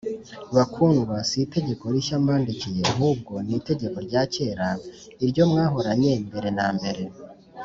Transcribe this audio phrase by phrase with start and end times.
[0.55, 4.67] Bakundwa, si itegeko rishya mbandikiye ahubwo ni itegeko rya kera,
[5.25, 7.03] iryo mwahoranye mbere na mbere